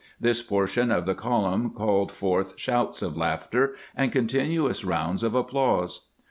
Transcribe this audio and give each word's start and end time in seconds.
This 0.19 0.41
portion 0.41 0.89
of 0.89 1.05
the 1.05 1.13
column 1.13 1.69
called 1.69 2.11
forth 2.11 2.55
shouts 2.57 3.03
of 3.03 3.15
laughter 3.15 3.75
and 3.95 4.11
con 4.11 4.25
tinuous 4.25 4.83
rounds 4.83 5.21
of 5.21 5.35
applause. 5.35 6.07